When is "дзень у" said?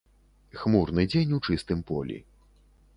1.13-1.41